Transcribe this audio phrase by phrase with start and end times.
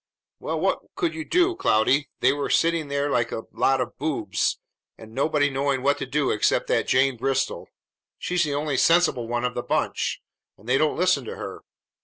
[0.39, 2.09] "Well, what could you do, Cloudy?
[2.21, 4.57] There they were sitting like a lot of boobs,
[4.97, 7.69] and nobody knowing what to do except that Jane Bristol.
[8.17, 10.19] She's the only sensible one of the bunch,
[10.57, 11.61] and they don't listen to her.